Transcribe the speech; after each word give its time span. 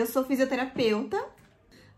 Eu 0.00 0.06
sou 0.06 0.24
fisioterapeuta, 0.24 1.22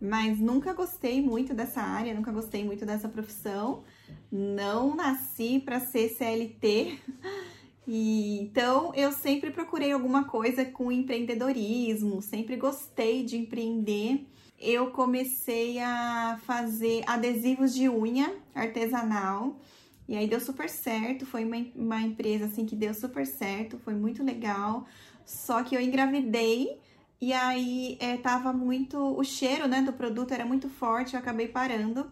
mas 0.00 0.38
nunca 0.38 0.72
gostei 0.72 1.20
muito 1.20 1.52
dessa 1.52 1.82
área, 1.82 2.14
nunca 2.14 2.32
gostei 2.32 2.64
muito 2.64 2.86
dessa 2.86 3.10
profissão. 3.10 3.84
Não 4.32 4.96
nasci 4.96 5.60
para 5.62 5.78
ser 5.80 6.08
CLT. 6.08 6.98
E, 7.92 8.38
então, 8.42 8.94
eu 8.94 9.10
sempre 9.10 9.50
procurei 9.50 9.90
alguma 9.90 10.22
coisa 10.22 10.64
com 10.64 10.92
empreendedorismo, 10.92 12.22
sempre 12.22 12.54
gostei 12.54 13.24
de 13.24 13.36
empreender. 13.36 14.28
Eu 14.56 14.92
comecei 14.92 15.80
a 15.80 16.38
fazer 16.44 17.02
adesivos 17.04 17.74
de 17.74 17.88
unha 17.88 18.32
artesanal. 18.54 19.58
E 20.06 20.14
aí 20.14 20.28
deu 20.28 20.38
super 20.38 20.68
certo, 20.68 21.26
foi 21.26 21.44
uma, 21.44 21.56
uma 21.74 22.00
empresa 22.00 22.44
assim 22.44 22.64
que 22.64 22.76
deu 22.76 22.94
super 22.94 23.26
certo, 23.26 23.76
foi 23.78 23.94
muito 23.94 24.22
legal. 24.22 24.86
Só 25.24 25.64
que 25.64 25.74
eu 25.74 25.80
engravidei 25.80 26.78
e 27.20 27.32
aí 27.32 27.98
é, 28.00 28.16
tava 28.16 28.52
muito. 28.52 28.98
O 28.98 29.22
cheiro 29.22 29.68
né, 29.68 29.82
do 29.82 29.92
produto 29.92 30.32
era 30.32 30.44
muito 30.44 30.68
forte, 30.68 31.14
eu 31.14 31.20
acabei 31.20 31.48
parando. 31.48 32.10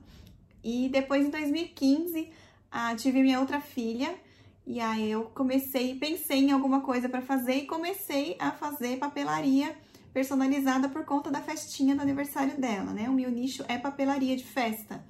E 0.62 0.88
depois, 0.90 1.24
em 1.24 1.30
2015, 1.30 2.30
ah, 2.70 2.94
tive 2.94 3.22
minha 3.22 3.40
outra 3.40 3.60
filha. 3.60 4.14
E 4.66 4.80
aí 4.80 5.10
eu 5.10 5.24
comecei, 5.34 5.94
pensei 5.94 6.40
em 6.40 6.52
alguma 6.52 6.82
coisa 6.82 7.08
para 7.08 7.22
fazer 7.22 7.54
e 7.54 7.66
comecei 7.66 8.36
a 8.38 8.50
fazer 8.50 8.98
papelaria 8.98 9.74
personalizada 10.12 10.90
por 10.90 11.06
conta 11.06 11.30
da 11.30 11.40
festinha 11.40 11.94
do 11.94 12.02
aniversário 12.02 12.60
dela, 12.60 12.92
né? 12.92 13.08
O 13.08 13.12
meu 13.12 13.30
nicho 13.30 13.64
é 13.66 13.78
papelaria 13.78 14.36
de 14.36 14.44
festa. 14.44 15.02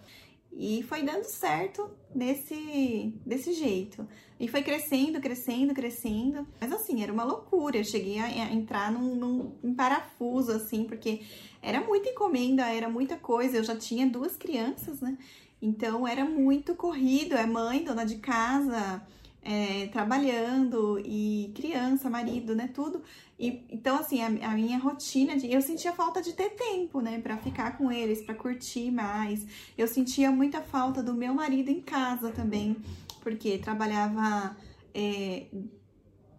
E 0.60 0.82
foi 0.82 1.04
dando 1.04 1.22
certo 1.22 1.88
desse, 2.12 3.14
desse 3.24 3.52
jeito. 3.52 4.04
E 4.40 4.48
foi 4.48 4.60
crescendo, 4.60 5.20
crescendo, 5.20 5.72
crescendo. 5.72 6.44
Mas 6.60 6.72
assim, 6.72 7.00
era 7.00 7.12
uma 7.12 7.22
loucura. 7.22 7.76
Eu 7.76 7.84
cheguei 7.84 8.18
a, 8.18 8.52
entrar 8.52 8.90
num, 8.90 9.14
num, 9.14 9.52
num 9.62 9.72
parafuso, 9.72 10.50
assim, 10.50 10.82
porque 10.82 11.20
era 11.62 11.80
muita 11.80 12.08
encomenda, 12.08 12.66
era 12.66 12.88
muita 12.88 13.16
coisa. 13.16 13.56
Eu 13.56 13.62
já 13.62 13.76
tinha 13.76 14.04
duas 14.04 14.36
crianças, 14.36 15.00
né? 15.00 15.16
Então 15.62 16.08
era 16.08 16.24
muito 16.24 16.74
corrido. 16.74 17.36
É 17.36 17.46
mãe, 17.46 17.84
dona 17.84 18.04
de 18.04 18.16
casa, 18.16 19.00
é, 19.42 19.86
trabalhando 19.88 21.00
e 21.04 21.52
criança, 21.54 22.10
marido, 22.10 22.54
né, 22.54 22.68
tudo. 22.72 23.02
E 23.38 23.64
então 23.70 23.98
assim, 23.98 24.20
a, 24.22 24.26
a, 24.50 24.54
minha 24.54 24.78
rotina 24.78 25.36
de 25.36 25.52
eu 25.52 25.62
sentia 25.62 25.92
falta 25.92 26.20
de 26.20 26.32
ter 26.32 26.50
tempo, 26.50 27.00
né, 27.00 27.20
para 27.20 27.36
ficar 27.38 27.78
com 27.78 27.90
eles, 27.90 28.22
para 28.22 28.34
curtir 28.34 28.90
mais. 28.90 29.46
Eu 29.76 29.86
sentia 29.86 30.30
muita 30.30 30.60
falta 30.60 31.02
do 31.02 31.14
meu 31.14 31.34
marido 31.34 31.70
em 31.70 31.80
casa 31.80 32.30
também, 32.30 32.76
porque 33.22 33.58
trabalhava 33.58 34.56
é, 34.94 35.46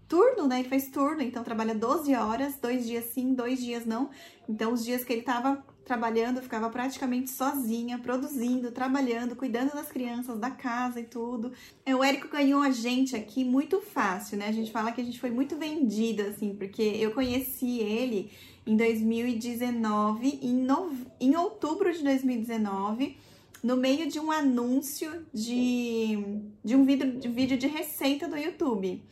turno, 0.10 0.48
né? 0.48 0.60
Ele 0.60 0.68
faz 0.68 0.90
turno, 0.90 1.22
então 1.22 1.44
trabalha 1.44 1.76
12 1.76 2.14
horas, 2.16 2.58
dois 2.58 2.86
dias 2.86 3.06
sim, 3.14 3.34
dois 3.34 3.60
dias 3.60 3.86
não. 3.86 4.10
Então, 4.50 4.74
os 4.74 4.84
dias 4.84 5.04
que 5.06 5.14
ele 5.14 5.22
tava 5.22 5.64
trabalhando, 5.90 6.40
ficava 6.40 6.70
praticamente 6.70 7.32
sozinha, 7.32 7.98
produzindo, 7.98 8.72
trabalhando, 8.72 9.36
cuidando 9.36 9.74
das 9.74 9.88
crianças, 9.88 10.38
da 10.38 10.52
casa 10.52 11.00
e 11.00 11.04
tudo. 11.04 11.52
É, 11.84 11.96
o 11.96 12.04
Érico 12.04 12.28
ganhou 12.28 12.62
a 12.62 12.70
gente 12.70 13.16
aqui 13.16 13.44
muito 13.44 13.82
fácil, 13.82 14.38
né? 14.38 14.48
A 14.48 14.52
gente 14.52 14.72
fala 14.72 14.92
que 14.92 15.02
a 15.02 15.04
gente 15.04 15.20
foi 15.20 15.32
muito 15.32 15.58
vendida, 15.58 16.28
assim, 16.28 16.54
porque 16.54 16.84
eu 16.84 17.10
conheci 17.10 17.80
ele 17.80 18.32
em 18.68 18.78
2019, 18.78 20.40
em, 20.44 20.54
no... 20.54 20.92
em 21.20 21.36
outubro 21.36 21.92
de 21.92 22.04
2019, 22.04 23.18
no 23.64 23.76
meio 23.76 24.08
de 24.08 24.20
um 24.20 24.32
anúncio 24.32 25.26
de, 25.34 26.20
de 26.64 26.76
um 26.76 26.86
vídeo, 26.86 27.20
de 27.20 27.28
vídeo 27.28 27.58
de 27.58 27.66
receita 27.66 28.28
do 28.28 28.38
YouTube. 28.38 29.04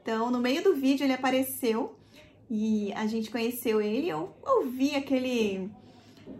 Então, 0.00 0.30
no 0.30 0.40
meio 0.40 0.64
do 0.64 0.74
vídeo 0.74 1.04
ele 1.04 1.12
apareceu 1.12 1.94
e 2.50 2.94
a 2.94 3.06
gente 3.06 3.30
conheceu 3.30 3.82
ele, 3.82 4.08
eu 4.08 4.34
ouvi 4.42 4.96
aquele 4.96 5.70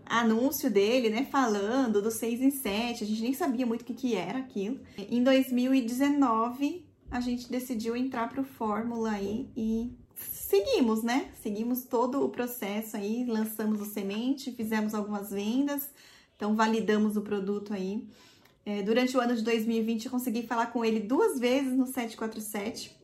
anúncio 0.07 0.71
dele, 0.71 1.11
né, 1.11 1.27
falando 1.31 2.03
do 2.03 2.11
6 2.11 2.41
em 2.41 2.51
7, 2.51 3.05
a 3.05 3.07
gente 3.07 3.23
nem 3.23 3.35
sabia 3.35 3.67
muito 3.67 3.83
o 3.83 3.85
que, 3.85 3.95
que 3.95 4.15
era 4.15 4.39
aquilo. 4.39 4.81
Em 4.99 5.23
2019, 5.23 6.85
a 7.11 7.21
gente 7.21 7.51
decidiu 7.51 7.97
entrar 7.97 8.29
pro 8.29 8.45
Fórmula 8.45 9.11
aí 9.11 9.49
e 9.57 9.93
seguimos, 10.15 11.03
né? 11.03 11.31
Seguimos 11.43 11.85
todo 11.85 12.25
o 12.25 12.29
processo 12.29 12.97
aí, 12.97 13.25
lançamos 13.25 13.81
o 13.81 13.85
semente, 13.85 14.53
fizemos 14.53 14.95
algumas 14.95 15.31
vendas, 15.31 15.91
então 16.37 16.55
validamos 16.55 17.17
o 17.17 17.23
produto 17.23 17.73
aí. 17.73 18.07
É, 18.67 18.83
durante 18.83 19.17
o 19.17 19.21
ano 19.21 19.37
de 19.37 19.43
2020, 19.43 20.07
eu 20.07 20.11
consegui 20.11 20.43
falar 20.43 20.67
com 20.67 20.85
ele 20.85 21.01
duas 21.01 21.39
vezes 21.39 21.77
no 21.77 21.87
747. 21.87 22.97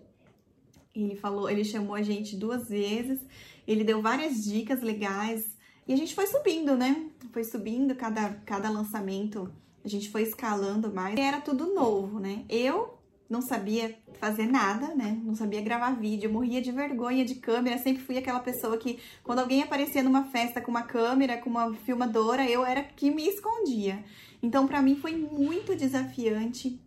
Ele 0.94 1.14
falou, 1.16 1.48
ele 1.48 1.64
chamou 1.64 1.94
a 1.94 2.02
gente 2.02 2.34
duas 2.34 2.68
vezes, 2.68 3.20
ele 3.66 3.84
deu 3.84 4.00
várias 4.02 4.42
dicas 4.42 4.80
legais, 4.80 5.44
e 5.90 5.92
a 5.92 5.96
gente 5.96 6.14
foi 6.14 6.24
subindo, 6.28 6.76
né? 6.76 7.04
Foi 7.32 7.42
subindo 7.42 7.96
cada, 7.96 8.34
cada 8.46 8.70
lançamento, 8.70 9.52
a 9.84 9.88
gente 9.88 10.08
foi 10.08 10.22
escalando 10.22 10.94
mais. 10.94 11.18
E 11.18 11.20
era 11.20 11.40
tudo 11.40 11.74
novo, 11.74 12.20
né? 12.20 12.44
Eu 12.48 12.96
não 13.28 13.42
sabia 13.42 13.98
fazer 14.20 14.46
nada, 14.46 14.94
né? 14.94 15.20
Não 15.24 15.34
sabia 15.34 15.60
gravar 15.60 15.90
vídeo, 15.98 16.32
morria 16.32 16.62
de 16.62 16.70
vergonha 16.70 17.24
de 17.24 17.34
câmera. 17.34 17.76
Sempre 17.76 18.04
fui 18.04 18.16
aquela 18.16 18.38
pessoa 18.38 18.78
que, 18.78 19.00
quando 19.24 19.40
alguém 19.40 19.64
aparecia 19.64 20.00
numa 20.00 20.26
festa 20.26 20.60
com 20.60 20.70
uma 20.70 20.84
câmera, 20.84 21.38
com 21.38 21.50
uma 21.50 21.74
filmadora, 21.74 22.48
eu 22.48 22.64
era 22.64 22.84
que 22.84 23.10
me 23.10 23.26
escondia. 23.26 24.04
Então, 24.40 24.68
para 24.68 24.80
mim 24.80 24.94
foi 24.94 25.16
muito 25.16 25.74
desafiante 25.74 26.80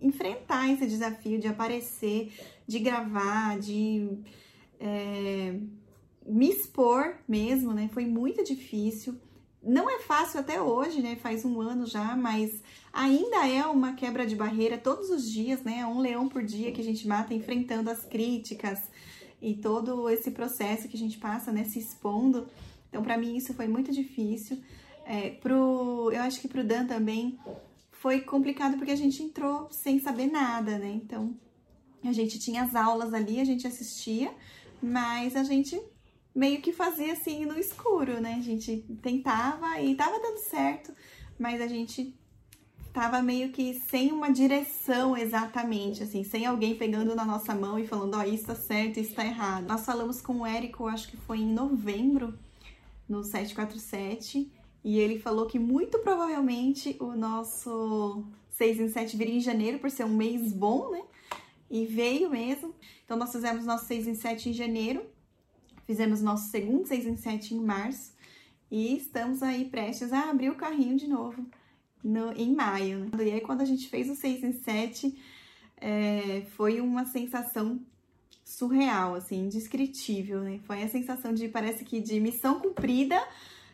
enfrentar 0.00 0.72
esse 0.72 0.86
desafio 0.86 1.40
de 1.40 1.48
aparecer, 1.48 2.32
de 2.68 2.78
gravar, 2.78 3.58
de 3.58 4.16
é, 4.78 5.58
me 6.26 6.50
expor 6.50 7.16
mesmo, 7.28 7.72
né? 7.72 7.88
Foi 7.92 8.06
muito 8.06 8.42
difícil. 8.42 9.18
Não 9.62 9.88
é 9.88 10.00
fácil 10.00 10.40
até 10.40 10.60
hoje, 10.60 11.00
né? 11.00 11.16
Faz 11.16 11.44
um 11.44 11.60
ano 11.60 11.86
já, 11.86 12.14
mas 12.16 12.62
ainda 12.92 13.48
é 13.48 13.64
uma 13.66 13.94
quebra 13.94 14.26
de 14.26 14.36
barreira 14.36 14.76
todos 14.76 15.10
os 15.10 15.30
dias, 15.30 15.62
né? 15.62 15.80
É 15.80 15.86
um 15.86 16.00
leão 16.00 16.28
por 16.28 16.42
dia 16.42 16.72
que 16.72 16.80
a 16.80 16.84
gente 16.84 17.06
mata 17.06 17.34
enfrentando 17.34 17.90
as 17.90 18.04
críticas 18.04 18.78
e 19.40 19.54
todo 19.54 20.08
esse 20.08 20.30
processo 20.30 20.88
que 20.88 20.96
a 20.96 20.98
gente 20.98 21.18
passa, 21.18 21.52
né? 21.52 21.64
Se 21.64 21.78
expondo. 21.78 22.46
Então, 22.88 23.02
para 23.02 23.16
mim, 23.16 23.36
isso 23.36 23.54
foi 23.54 23.66
muito 23.66 23.90
difícil. 23.90 24.62
É, 25.06 25.30
pro, 25.30 26.10
eu 26.12 26.22
acho 26.22 26.40
que 26.40 26.48
pro 26.48 26.64
Dan 26.64 26.86
também 26.86 27.38
foi 27.90 28.20
complicado 28.20 28.76
porque 28.76 28.92
a 28.92 28.96
gente 28.96 29.22
entrou 29.22 29.68
sem 29.70 29.98
saber 29.98 30.26
nada, 30.26 30.78
né? 30.78 30.90
Então, 31.02 31.34
a 32.02 32.12
gente 32.12 32.38
tinha 32.38 32.62
as 32.62 32.74
aulas 32.74 33.14
ali, 33.14 33.40
a 33.40 33.44
gente 33.44 33.66
assistia, 33.66 34.32
mas 34.82 35.34
a 35.36 35.42
gente 35.42 35.80
meio 36.34 36.60
que 36.60 36.72
fazia 36.72 37.12
assim 37.12 37.44
no 37.46 37.58
escuro, 37.58 38.20
né? 38.20 38.36
A 38.38 38.42
gente 38.42 38.78
tentava 39.00 39.80
e 39.80 39.94
tava 39.94 40.18
dando 40.18 40.38
certo, 40.38 40.92
mas 41.38 41.60
a 41.60 41.66
gente 41.66 42.14
tava 42.92 43.20
meio 43.22 43.50
que 43.50 43.74
sem 43.90 44.12
uma 44.12 44.30
direção 44.30 45.16
exatamente, 45.16 46.02
assim, 46.02 46.22
sem 46.22 46.46
alguém 46.46 46.76
pegando 46.76 47.14
na 47.14 47.24
nossa 47.24 47.54
mão 47.54 47.78
e 47.78 47.86
falando, 47.86 48.14
ó, 48.14 48.20
oh, 48.20 48.22
isso 48.22 48.46
tá 48.46 48.54
certo, 48.54 49.00
isso 49.00 49.14
tá 49.14 49.24
errado. 49.24 49.66
Nós 49.66 49.84
falamos 49.84 50.20
com 50.20 50.40
o 50.40 50.46
Érico, 50.46 50.86
acho 50.86 51.08
que 51.08 51.16
foi 51.16 51.38
em 51.38 51.52
novembro, 51.52 52.38
no 53.08 53.24
747, 53.24 54.50
e 54.84 54.98
ele 54.98 55.18
falou 55.18 55.46
que 55.46 55.58
muito 55.58 55.98
provavelmente 55.98 56.96
o 57.00 57.16
nosso 57.16 58.24
6 58.50 58.80
em 58.80 58.88
7 58.88 59.16
viria 59.16 59.34
em 59.34 59.40
janeiro, 59.40 59.78
por 59.78 59.90
ser 59.90 60.04
um 60.04 60.14
mês 60.14 60.52
bom, 60.52 60.90
né? 60.90 61.02
E 61.68 61.86
veio 61.86 62.30
mesmo. 62.30 62.74
Então, 63.04 63.16
nós 63.16 63.32
fizemos 63.32 63.64
nosso 63.64 63.86
6 63.86 64.06
em 64.06 64.14
7 64.14 64.50
em 64.50 64.52
janeiro. 64.52 65.04
Fizemos 65.86 66.22
nosso 66.22 66.50
segundo 66.50 66.86
6 66.86 67.06
em 67.06 67.16
7 67.16 67.54
em 67.54 67.60
março 67.60 68.12
e 68.70 68.96
estamos 68.96 69.42
aí 69.42 69.66
prestes 69.66 70.12
a 70.12 70.30
abrir 70.30 70.50
o 70.50 70.56
carrinho 70.56 70.96
de 70.96 71.06
novo 71.06 71.46
no, 72.02 72.32
em 72.32 72.54
maio. 72.54 73.00
Né? 73.00 73.24
E 73.26 73.32
aí, 73.32 73.40
quando 73.40 73.60
a 73.60 73.64
gente 73.64 73.88
fez 73.88 74.08
o 74.10 74.14
6 74.14 74.44
em 74.44 74.52
7, 74.52 75.18
é, 75.76 76.46
foi 76.56 76.80
uma 76.80 77.04
sensação 77.06 77.80
surreal, 78.44 79.14
assim, 79.14 79.46
indescritível, 79.46 80.40
né? 80.40 80.60
Foi 80.66 80.82
a 80.82 80.88
sensação 80.88 81.32
de, 81.32 81.48
parece 81.48 81.84
que 81.84 82.00
de 82.00 82.20
missão 82.20 82.60
cumprida 82.60 83.20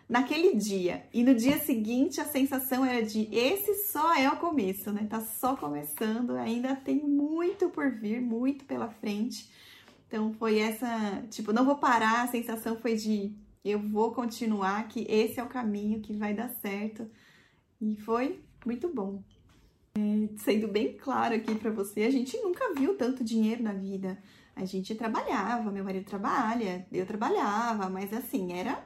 naquele 0.08 0.54
dia. 0.54 1.04
E 1.12 1.22
no 1.22 1.34
dia 1.34 1.58
seguinte 1.58 2.20
a 2.20 2.24
sensação 2.24 2.84
era 2.84 3.04
de 3.04 3.28
esse 3.32 3.90
só 3.90 4.14
é 4.14 4.28
o 4.28 4.36
começo, 4.36 4.92
né? 4.92 5.06
Tá 5.08 5.20
só 5.20 5.56
começando, 5.56 6.32
ainda 6.32 6.74
tem 6.76 6.96
muito 6.96 7.68
por 7.70 7.90
vir, 7.90 8.20
muito 8.20 8.64
pela 8.64 8.88
frente. 8.88 9.50
Então 10.10 10.34
foi 10.34 10.58
essa, 10.58 11.22
tipo, 11.30 11.52
não 11.52 11.64
vou 11.64 11.76
parar, 11.76 12.24
a 12.24 12.26
sensação 12.26 12.76
foi 12.76 12.96
de 12.96 13.32
eu 13.64 13.78
vou 13.78 14.12
continuar, 14.12 14.88
que 14.88 15.06
esse 15.08 15.38
é 15.38 15.42
o 15.42 15.48
caminho 15.48 16.00
que 16.00 16.12
vai 16.12 16.34
dar 16.34 16.48
certo. 16.48 17.08
E 17.80 17.94
foi 17.94 18.40
muito 18.66 18.92
bom. 18.92 19.22
É, 19.94 20.36
sendo 20.38 20.66
bem 20.66 20.96
claro 20.96 21.36
aqui 21.36 21.54
para 21.54 21.70
você, 21.70 22.02
a 22.02 22.10
gente 22.10 22.36
nunca 22.38 22.74
viu 22.74 22.96
tanto 22.96 23.22
dinheiro 23.22 23.62
na 23.62 23.72
vida. 23.72 24.18
A 24.56 24.64
gente 24.64 24.96
trabalhava, 24.96 25.70
meu 25.70 25.84
marido 25.84 26.06
trabalha, 26.06 26.84
eu 26.90 27.06
trabalhava, 27.06 27.88
mas 27.88 28.12
assim, 28.12 28.52
era 28.52 28.84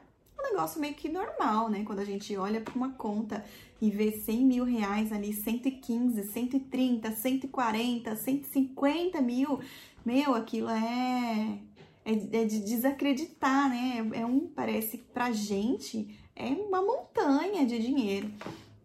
negócio 0.51 0.79
meio 0.79 0.93
que 0.93 1.09
normal, 1.09 1.69
né? 1.69 1.83
Quando 1.85 1.99
a 1.99 2.05
gente 2.05 2.35
olha 2.37 2.61
para 2.61 2.73
uma 2.73 2.91
conta 2.91 3.43
e 3.81 3.89
vê 3.89 4.11
100 4.11 4.45
mil 4.45 4.63
reais 4.63 5.11
ali, 5.11 5.33
115, 5.33 6.23
130, 6.23 7.11
140, 7.11 8.15
150 8.15 9.21
mil, 9.21 9.59
meu, 10.05 10.33
aquilo 10.33 10.69
é 10.69 11.59
é, 12.05 12.13
é 12.13 12.45
de 12.45 12.59
desacreditar, 12.59 13.67
né? 13.67 14.07
É 14.13 14.25
um, 14.25 14.47
parece 14.47 14.99
pra 15.11 15.31
gente, 15.31 16.15
é 16.35 16.49
uma 16.49 16.81
montanha 16.81 17.65
de 17.65 17.79
dinheiro. 17.79 18.31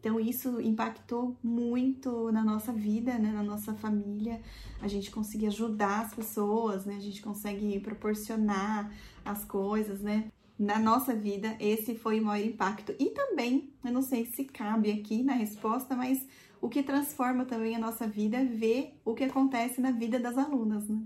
Então 0.00 0.18
isso 0.18 0.58
impactou 0.62 1.36
muito 1.42 2.32
na 2.32 2.42
nossa 2.42 2.72
vida, 2.72 3.18
né, 3.18 3.30
na 3.30 3.42
nossa 3.42 3.74
família. 3.74 4.40
A 4.80 4.88
gente 4.88 5.10
conseguir 5.10 5.48
ajudar 5.48 6.06
as 6.06 6.14
pessoas, 6.14 6.86
né? 6.86 6.96
A 6.96 7.00
gente 7.00 7.20
consegue 7.20 7.78
proporcionar 7.80 8.90
as 9.22 9.44
coisas, 9.44 10.00
né? 10.00 10.30
Na 10.60 10.78
nossa 10.78 11.14
vida, 11.14 11.56
esse 11.58 11.94
foi 11.94 12.20
o 12.20 12.24
maior 12.26 12.44
impacto. 12.44 12.94
E 12.98 13.06
também, 13.12 13.72
eu 13.82 13.90
não 13.90 14.02
sei 14.02 14.26
se 14.26 14.44
cabe 14.44 14.92
aqui 14.92 15.22
na 15.22 15.32
resposta, 15.32 15.96
mas 15.96 16.18
o 16.60 16.68
que 16.68 16.82
transforma 16.82 17.46
também 17.46 17.74
a 17.74 17.78
nossa 17.78 18.06
vida 18.06 18.36
é 18.36 18.44
ver 18.44 18.92
o 19.02 19.14
que 19.14 19.24
acontece 19.24 19.80
na 19.80 19.90
vida 19.90 20.20
das 20.20 20.36
alunas, 20.36 20.86
né? 20.86 21.00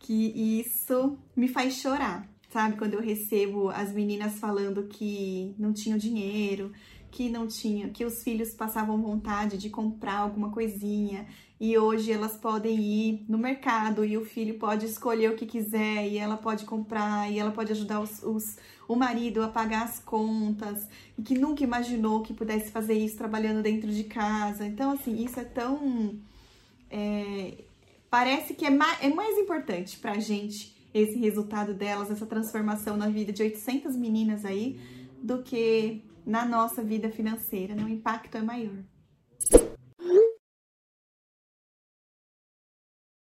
Que 0.00 0.58
isso 0.60 1.16
me 1.36 1.46
faz 1.46 1.74
chorar, 1.74 2.28
sabe? 2.50 2.76
Quando 2.76 2.94
eu 2.94 3.00
recebo 3.00 3.68
as 3.68 3.92
meninas 3.92 4.40
falando 4.40 4.88
que 4.88 5.54
não 5.56 5.72
tinham 5.72 5.96
dinheiro, 5.96 6.72
que 7.10 7.28
não 7.28 7.46
tinha, 7.46 7.88
que 7.88 8.04
os 8.04 8.22
filhos 8.22 8.54
passavam 8.54 9.00
vontade 9.00 9.56
de 9.56 9.70
comprar 9.70 10.18
alguma 10.18 10.50
coisinha 10.50 11.26
e 11.60 11.76
hoje 11.76 12.12
elas 12.12 12.36
podem 12.36 12.78
ir 12.78 13.24
no 13.28 13.36
mercado 13.36 14.04
e 14.04 14.16
o 14.16 14.24
filho 14.24 14.58
pode 14.58 14.86
escolher 14.86 15.30
o 15.30 15.36
que 15.36 15.44
quiser 15.44 16.06
e 16.06 16.16
ela 16.16 16.36
pode 16.36 16.64
comprar 16.64 17.30
e 17.30 17.38
ela 17.38 17.50
pode 17.50 17.72
ajudar 17.72 18.00
os, 18.00 18.22
os, 18.22 18.56
o 18.86 18.94
marido 18.94 19.42
a 19.42 19.48
pagar 19.48 19.84
as 19.84 19.98
contas 19.98 20.86
e 21.18 21.22
que 21.22 21.36
nunca 21.36 21.64
imaginou 21.64 22.22
que 22.22 22.32
pudesse 22.32 22.70
fazer 22.70 22.94
isso 22.94 23.16
trabalhando 23.16 23.60
dentro 23.60 23.90
de 23.90 24.04
casa. 24.04 24.64
Então, 24.64 24.92
assim, 24.92 25.24
isso 25.24 25.40
é 25.40 25.44
tão. 25.44 26.16
É, 26.90 27.64
parece 28.08 28.54
que 28.54 28.64
é 28.64 28.70
mais, 28.70 29.02
é 29.02 29.08
mais 29.08 29.36
importante 29.36 29.98
pra 29.98 30.18
gente 30.20 30.76
esse 30.94 31.18
resultado 31.18 31.74
delas, 31.74 32.10
essa 32.10 32.24
transformação 32.24 32.96
na 32.96 33.08
vida 33.08 33.32
de 33.32 33.42
800 33.42 33.96
meninas 33.96 34.44
aí, 34.44 34.80
do 35.22 35.42
que 35.42 36.02
na 36.28 36.44
nossa 36.44 36.82
vida 36.82 37.10
financeira, 37.10 37.74
no 37.74 37.88
impacto 37.88 38.36
é 38.36 38.42
maior. 38.42 38.84